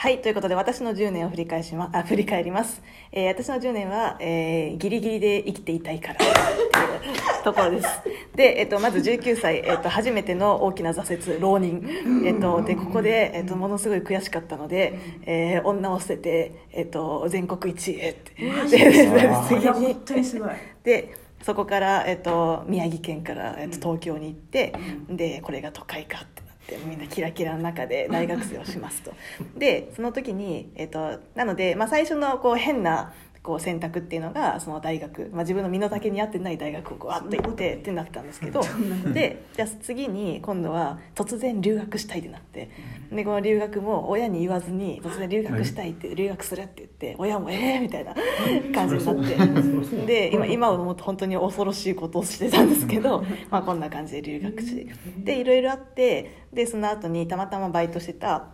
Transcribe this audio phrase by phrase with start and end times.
[0.00, 2.82] はい、ということで私の10年を振り返しま、あ、 振り返ります。
[3.12, 6.18] えー私の10年は、えーギリギリで生きていたいから
[7.44, 7.86] ところです。
[8.34, 11.86] で、えっと、まず19歳、えっと、初めての大きな挫折、浪人。
[12.24, 14.94] えっと、で、ここで、えっと、ものすごい悔しかったので、
[15.26, 18.32] えー女を捨てて、えっと、全国一位へって。
[18.38, 20.48] で次に本当にすごい
[20.82, 21.12] で
[21.42, 24.72] そこから、えっと、宮城県から、えっと、東京に行って、
[25.10, 29.12] でこれが都会かってなってみんなキラキラの中で大学生をしますと。
[29.56, 38.60] でその時に、えっと、なので、まあ、最初のこう変なこう選択っていうのがその大学、まあ、自分の身の丈に合ってない大学をこうあっと行ってってなったんですけど
[39.14, 42.68] でじゃあ次に今度は突然留学したいってなって
[43.10, 48.14] でこの留学も親に言わずに突然留学したいって留学するって言って親もええー、みたいな
[48.74, 58.48] 感じになってで今今思うと本当に恐ろしいことをしてたんですけど、まあ、こんな感じで留学しでいろいろあってでその後にたまたまバイトしてた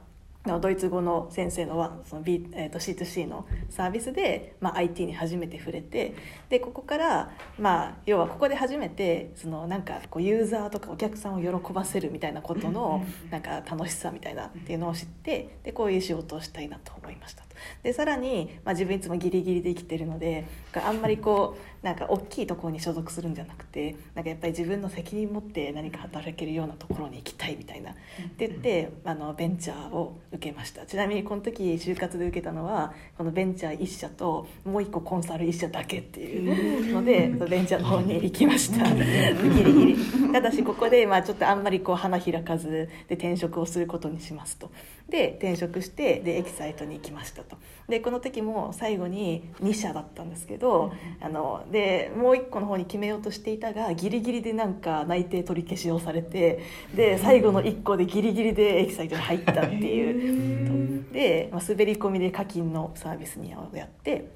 [0.60, 6.14] ドイツ語の先生のはその、B えー、と C2C のサービスで、まあ、IT に初めて触れて
[6.48, 17.56] でここから、まあ、要はここで初めてそのなんかこうユーザーとかお客さんを喜ばせるみたいなことのなんか楽しさみたいなっていうのを知ってでこういう仕事をしたいなと思いましたと。
[17.82, 27.94] でさらに、まあ、自分いつもギリギリで生きてるのであんまりこうなんか大きいところに所属するんじゃなくてなんかやっぱり自分の責任持って何か働けるようなところに行きたいみたいなっ
[28.36, 30.86] て言ってあのベンチャーを受けました。
[30.86, 38.88] ちなみにこの時就活で受けたのはこのベンチャー1社ともう1個コンサル1社だけっていうのでベンチャーの方に行きました。
[38.88, 39.96] ギリギリ。
[40.32, 42.70] ただしここで、まあ、ちょっとあんまりこう花開かず
[43.08, 44.70] で転職をすることにしますと
[45.08, 47.56] で転職してでエキサイトに行きましたと。
[47.88, 61.12] でこの時も最後に2社だったんですけどあのでもう1個の方に決めようとしていたがギリギリでなんか内定取り消しをされてで最後の1個でギリギリでエキサイトに入ったっていう。
[61.12, 64.28] で、まあ、滑り込みで課金のサービスにやって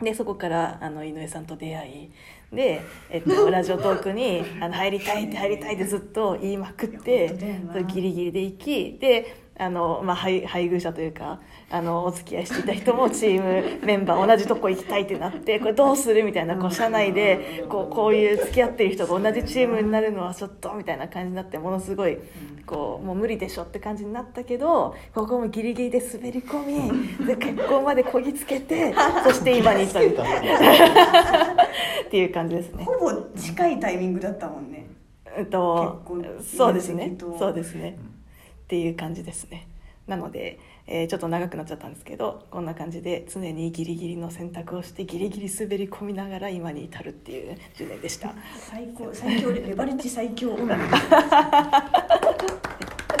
[0.00, 2.10] でそこからあの井上さんと出会い
[2.54, 7.34] で、えっと、 ラジオトークにあの入りたいって入りたいってずっと言いまくって
[7.86, 11.38] ギリギリで行きであの、まあ、配配偶者というか
[11.70, 22.16] あのお付き合いしていた人もチームメンバー同じとこ行きたいってなってこれどうするみたいなこう社内でこうこういう付き合ってる人が同じチームになるのはちょっとみたいな感じになってものすごい
[22.64, 28.94] こうもう無理でしょって感じになったけどここもギリギリで滑り込みで結婚までこぎつけて
[29.24, 30.16] そして今に至る。
[32.06, 32.84] っていう感じですね。
[32.84, 34.86] ほぼ近いタイミングだったもんね。
[35.36, 36.02] えっと
[36.42, 37.14] そうですね。
[37.38, 37.96] そうですね
[38.70, 39.66] っていう感じですね。
[40.06, 48.32] なので、えーちょっと長くなっちゃったんですけどこんな感じで常にギリギリの選択をしてギリギリ滑り込みながら今に至るっていう10年でした。
[48.70, 50.76] 最高最強レバレッジ最強女